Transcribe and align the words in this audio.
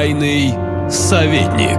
Тайный 0.00 0.54
советник. 0.90 1.78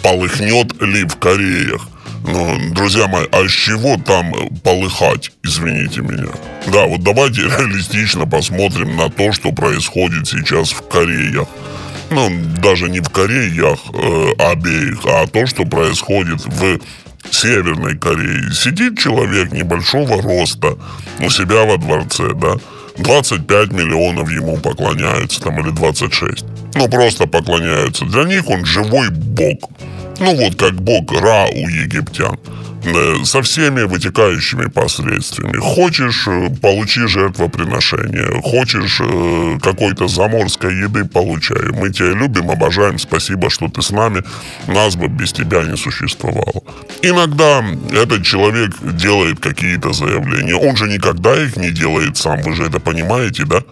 Полыхнет 0.00 0.80
ли 0.80 1.02
в 1.02 1.16
Кореях? 1.16 1.88
Ну, 2.24 2.72
друзья 2.72 3.08
мои, 3.08 3.26
а 3.32 3.48
с 3.48 3.50
чего 3.50 3.96
там 3.96 4.32
полыхать, 4.62 5.32
извините 5.42 6.02
меня? 6.02 6.30
Да, 6.68 6.86
вот 6.86 7.02
давайте 7.02 7.42
реалистично 7.42 8.28
посмотрим 8.28 8.96
на 8.96 9.10
то, 9.10 9.32
что 9.32 9.50
происходит 9.50 10.28
сейчас 10.28 10.70
в 10.70 10.86
Кореях. 10.86 11.48
Ну, 12.10 12.30
даже 12.62 12.88
не 12.88 13.00
в 13.00 13.08
Кореях 13.08 13.80
э, 13.92 14.32
обеих, 14.38 15.00
а 15.06 15.26
то, 15.26 15.46
что 15.46 15.64
происходит 15.64 16.46
в 16.46 16.78
Северной 17.28 17.98
Корее. 17.98 18.52
Сидит 18.52 19.00
человек 19.00 19.50
небольшого 19.50 20.22
роста 20.22 20.78
у 21.18 21.28
себя 21.28 21.64
во 21.64 21.76
дворце, 21.76 22.34
да, 22.34 22.54
25 22.96 23.72
миллионов 23.72 24.30
ему 24.30 24.56
поклоняются, 24.58 25.40
там, 25.40 25.60
или 25.60 25.70
26. 25.70 26.44
Ну, 26.74 26.88
просто 26.88 27.26
поклоняются. 27.26 28.04
Для 28.04 28.24
них 28.24 28.48
он 28.48 28.64
живой 28.64 29.10
бог. 29.10 29.70
Ну, 30.20 30.34
вот 30.36 30.54
как 30.56 30.74
бог 30.74 31.12
Ра 31.12 31.46
у 31.46 31.68
египтян. 31.68 32.38
Э, 32.84 33.24
со 33.24 33.42
всеми 33.42 33.82
вытекающими 33.82 34.66
последствиями. 34.66 35.58
Хочешь, 35.58 36.26
э, 36.26 36.48
получи 36.60 37.06
жертвоприношение. 37.06 38.40
Хочешь 38.42 39.00
э, 39.00 39.58
какой-то 39.62 40.08
заморской 40.08 40.74
еды, 40.74 41.04
получай. 41.04 41.70
Мы 41.72 41.90
тебя 41.90 42.10
любим, 42.10 42.50
обожаем. 42.50 42.98
Спасибо, 42.98 43.50
что 43.50 43.68
ты 43.68 43.82
с 43.82 43.90
нами. 43.90 44.22
Нас 44.66 44.96
бы 44.96 45.06
без 45.06 45.32
тебя 45.32 45.62
не 45.62 45.76
существовало. 45.76 46.62
Иногда 47.02 47.64
этот 47.92 48.24
человек 48.24 48.72
делает 48.82 49.38
какие-то 49.38 49.92
заявления. 49.92 50.56
Он 50.56 50.76
же 50.76 50.88
никогда 50.88 51.40
их 51.40 51.56
не 51.56 51.70
делает 51.70 52.16
сам. 52.16 52.42
Вы 52.42 52.54
же 52.54 52.64
это 52.64 52.80
понимаете, 52.80 53.44
да? 53.44 53.62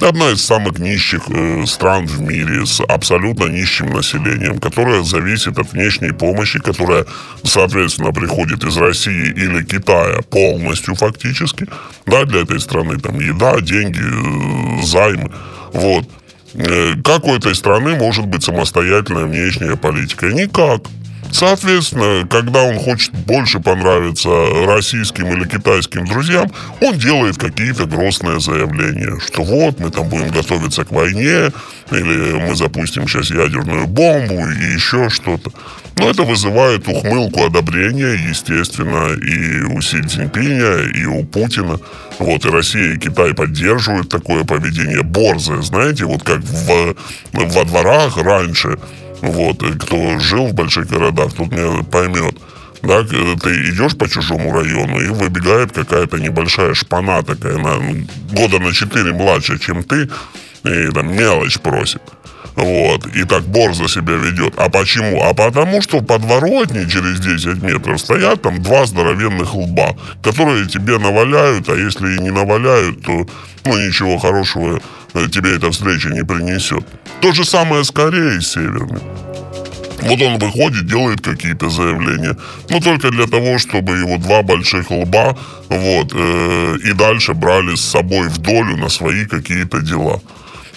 Одна 0.00 0.30
из 0.30 0.44
самых 0.44 0.78
нищих 0.78 1.22
э, 1.28 1.66
стран 1.66 2.06
в 2.06 2.20
мире 2.20 2.64
с 2.64 2.80
абсолютно 2.80 3.46
нищим 3.46 3.90
населением, 3.90 4.60
которая 4.60 5.02
зависит 5.02 5.58
от 5.58 5.72
внешней 5.72 6.12
помощи, 6.12 6.60
которая, 6.60 7.04
соответственно, 7.42 8.12
приходит 8.12 8.62
из 8.62 8.76
России 8.76 9.26
или 9.26 9.64
Китая 9.64 10.20
полностью 10.30 10.94
фактически. 10.94 11.66
Да, 12.06 12.24
для 12.26 12.42
этой 12.42 12.60
страны 12.60 12.98
там 12.98 13.18
еда, 13.18 13.60
деньги, 13.60 14.00
э, 14.00 14.82
займы. 14.84 15.32
Вот. 15.72 16.04
Э, 16.54 16.94
как 17.02 17.24
у 17.24 17.34
этой 17.34 17.56
страны 17.56 17.96
может 17.96 18.26
быть 18.26 18.44
самостоятельная 18.44 19.24
внешняя 19.24 19.76
политика? 19.76 20.26
Никак. 20.26 20.82
Соответственно, 21.32 22.26
когда 22.28 22.62
он 22.62 22.78
хочет 22.78 23.12
больше 23.12 23.60
понравиться 23.60 24.28
российским 24.66 25.26
или 25.32 25.46
китайским 25.46 26.06
друзьям, 26.06 26.50
он 26.80 26.98
делает 26.98 27.36
какие-то 27.36 27.86
грозные 27.86 28.40
заявления, 28.40 29.18
что 29.20 29.42
вот 29.42 29.78
мы 29.78 29.90
там 29.90 30.08
будем 30.08 30.28
готовиться 30.28 30.84
к 30.84 30.90
войне, 30.90 31.52
или 31.90 32.32
мы 32.32 32.56
запустим 32.56 33.06
сейчас 33.08 33.30
ядерную 33.30 33.86
бомбу, 33.86 34.48
и 34.48 34.74
еще 34.74 35.08
что-то. 35.10 35.52
Но 35.98 36.10
это 36.10 36.22
вызывает 36.22 36.86
ухмылку 36.86 37.44
одобрения, 37.44 38.14
естественно, 38.28 39.14
и 39.14 39.62
у 39.62 39.80
Си 39.80 40.02
Цзиньпиня, 40.02 40.90
и 40.94 41.04
у 41.04 41.24
Путина. 41.24 41.80
Вот, 42.18 42.44
и 42.44 42.50
Россия, 42.50 42.94
и 42.94 42.98
Китай 42.98 43.34
поддерживают 43.34 44.08
такое 44.08 44.44
поведение 44.44 45.02
борзое, 45.02 45.62
знаете, 45.62 46.04
вот 46.04 46.22
как 46.22 46.40
в, 46.40 46.94
во 47.32 47.64
дворах 47.64 48.16
раньше 48.16 48.78
вот, 49.22 49.62
и 49.62 49.72
кто 49.78 50.18
жил 50.18 50.46
в 50.48 50.54
больших 50.54 50.88
городах, 50.88 51.32
тут 51.32 51.50
меня 51.50 51.82
поймет. 51.84 52.34
Да, 52.82 53.02
ты 53.02 53.16
идешь 53.70 53.96
по 53.96 54.08
чужому 54.08 54.52
району, 54.52 55.00
и 55.00 55.08
выбегает 55.08 55.72
какая-то 55.72 56.18
небольшая 56.18 56.74
шпана 56.74 57.22
такая, 57.22 57.58
на, 57.58 57.78
года 58.32 58.60
на 58.60 58.72
4 58.72 59.12
младше, 59.12 59.58
чем 59.58 59.82
ты, 59.82 60.08
и 60.64 60.90
там 60.92 61.14
мелочь 61.14 61.58
просит. 61.58 62.02
Вот. 62.58 63.06
И 63.14 63.24
так 63.24 63.44
борзо 63.44 63.86
себя 63.86 64.14
ведет. 64.14 64.54
А 64.56 64.68
почему? 64.68 65.22
А 65.22 65.32
потому 65.32 65.80
что 65.80 65.98
в 65.98 66.04
подворотне 66.04 66.88
через 66.88 67.20
10 67.20 67.62
метров 67.62 68.00
стоят 68.00 68.42
там 68.42 68.60
два 68.60 68.84
здоровенных 68.84 69.54
лба, 69.54 69.96
которые 70.24 70.66
тебе 70.66 70.98
наваляют, 70.98 71.68
а 71.68 71.76
если 71.76 72.16
и 72.16 72.20
не 72.20 72.30
наваляют, 72.30 73.02
то 73.02 73.26
ну, 73.64 73.86
ничего 73.86 74.18
хорошего 74.18 74.76
э, 74.76 74.80
тебе 75.30 75.56
эта 75.56 75.70
встреча 75.70 76.10
не 76.10 76.24
принесет. 76.24 76.84
То 77.20 77.32
же 77.32 77.44
самое 77.44 77.84
с 77.84 77.90
Кореей 77.90 78.40
Северной. 78.40 79.00
Вот 80.02 80.22
он 80.22 80.38
выходит, 80.38 80.86
делает 80.86 81.20
какие-то 81.20 81.70
заявления. 81.70 82.36
Но 82.70 82.80
только 82.80 83.10
для 83.10 83.26
того, 83.26 83.58
чтобы 83.58 83.98
его 83.98 84.16
два 84.18 84.42
больших 84.42 84.90
лба 84.90 85.36
вот, 85.68 86.12
э, 86.14 86.76
и 86.84 86.92
дальше 86.92 87.34
брали 87.34 87.74
с 87.74 87.80
собой 87.80 88.28
в 88.28 88.38
долю 88.38 88.76
на 88.76 88.88
свои 88.88 89.26
какие-то 89.26 89.80
дела. 89.80 90.20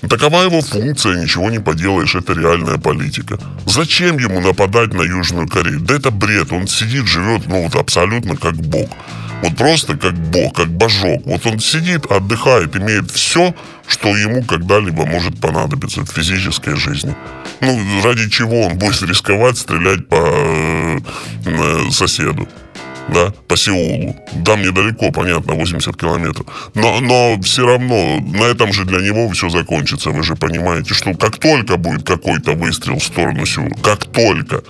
Такова 0.09 0.41
его 0.41 0.62
функция, 0.62 1.22
ничего 1.22 1.52
не 1.52 1.59
поделаешь, 1.59 2.16
это 2.16 2.34
реальная 2.34 2.80
политика. 2.80 3.38
Зачем 3.68 4.18
ему 4.18 4.41
нападать 4.41 4.94
на 4.94 5.03
Южную 5.03 5.47
Корею? 5.47 5.80
Да 5.80 5.96
это 5.96 6.09
бред, 6.09 6.52
он 6.52 6.68
сидит, 6.68 7.06
живет, 7.06 7.46
ну 7.46 7.64
вот 7.64 7.75
абсолютно 7.75 8.36
как 8.36 8.56
бог. 8.56 8.90
Вот 9.41 9.56
просто 9.57 9.97
как 9.97 10.13
бог, 10.13 10.56
как 10.56 10.69
божок. 10.69 11.22
Вот 11.25 11.46
он 11.46 11.59
сидит, 11.59 12.06
отдыхает, 12.06 12.75
имеет 12.75 13.09
все, 13.12 13.56
что 13.88 14.16
ему 14.16 14.44
когда-либо 14.44 15.06
может 15.06 15.40
понадобиться 15.40 16.02
в 16.02 16.09
физической 16.09 16.75
жизни. 16.75 17.16
Ну, 17.59 17.79
ради 18.03 18.29
чего 18.29 18.68
он 18.68 18.78
будет 18.78 19.02
рисковать 19.02 19.57
стрелять 19.57 20.07
по 20.07 20.16
э, 20.16 21.91
соседу? 21.91 22.47
да, 23.07 23.34
по 23.47 23.57
Сеулу. 23.57 24.16
Там 24.46 24.62
недалеко, 24.62 25.12
понятно, 25.12 25.53
80 25.53 25.96
километров. 25.96 26.46
Но, 26.73 27.00
но 27.02 27.40
все 27.41 27.66
равно 27.66 28.19
на 28.19 28.44
этом 28.44 28.73
же 28.73 28.85
для 28.85 29.00
него 29.00 29.29
все 29.29 29.50
закончится. 29.50 30.12
Вы 30.12 30.23
же 30.23 30.35
понимаете, 30.35 30.94
что 30.94 31.13
как 31.13 31.38
только 31.38 31.78
будет 31.78 32.03
какой-то 32.03 32.53
выстрел 32.53 33.00
в 33.00 33.03
сторону 33.03 33.46
Сеула, 33.46 33.75
как 33.84 34.06
только, 34.06 34.63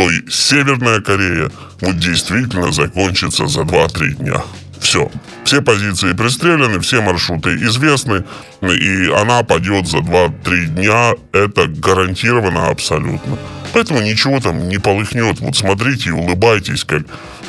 то 0.00 0.08
Северная 0.30 1.02
Корея 1.02 1.50
вот 1.82 1.98
действительно 1.98 2.72
закончится 2.72 3.46
за 3.46 3.60
2-3 3.60 4.14
дня. 4.14 4.42
Все. 4.80 5.10
Все 5.44 5.60
позиции 5.60 6.14
пристреляны, 6.14 6.80
все 6.80 7.02
маршруты 7.02 7.50
известны, 7.56 8.24
и 8.62 9.10
она 9.14 9.42
пойдет 9.42 9.88
за 9.88 9.98
2-3 9.98 10.66
дня. 10.68 11.12
Это 11.32 11.66
гарантированно 11.66 12.68
абсолютно. 12.68 13.36
Поэтому 13.74 14.00
ничего 14.00 14.40
там 14.40 14.70
не 14.70 14.78
полыхнет. 14.78 15.38
Вот 15.40 15.54
смотрите 15.54 16.08
и 16.08 16.12
улыбайтесь, 16.12 16.84
как 16.84 17.02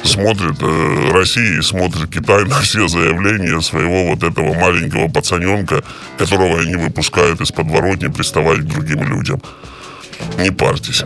смотрит 0.03 0.57
э, 0.61 1.11
Россия 1.13 1.57
и 1.57 1.61
смотрит 1.61 2.13
Китай 2.13 2.43
на 2.49 2.59
все 2.59 2.89
заявления 2.89 3.61
своего 3.61 4.09
вот 4.09 4.23
этого 4.23 4.53
маленького 4.55 5.07
пацаненка, 5.07 5.85
которого 6.17 6.59
они 6.59 6.75
выпускают 6.75 7.39
из 7.39 7.53
подворотни 7.53 8.07
приставать 8.07 8.59
к 8.59 8.65
другим 8.65 9.03
людям. 9.07 9.41
Не 10.37 10.51
парьтесь. 10.51 11.05